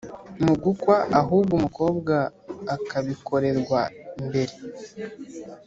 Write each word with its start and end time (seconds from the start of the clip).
no 0.45 0.53
gukwa, 0.63 0.95
ahubwo 1.21 1.51
umukobwa 1.59 2.15
akabikorerwa 2.75 3.81
mbere 4.25 4.53